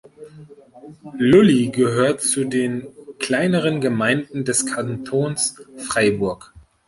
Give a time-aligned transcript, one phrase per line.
[1.19, 2.87] Lully gehört zu den
[3.19, 6.55] kleineren Gemeinden des Kantons Freiburg.